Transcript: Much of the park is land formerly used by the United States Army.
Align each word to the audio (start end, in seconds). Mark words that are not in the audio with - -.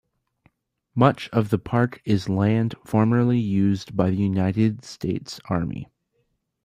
Much 0.95 1.29
of 1.29 1.51
the 1.51 1.59
park 1.59 2.01
is 2.05 2.27
land 2.27 2.73
formerly 2.83 3.37
used 3.37 3.95
by 3.95 4.09
the 4.09 4.15
United 4.17 4.83
States 4.83 5.39
Army. 5.47 5.91